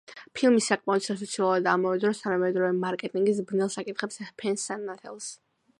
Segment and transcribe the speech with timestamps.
[0.37, 5.31] ფილმი საკმაოდ სასაცილოა და ამავე დროს თანამედროვე მარკეტინგის ბნელ საკითხებს ჰფენს ნათელს.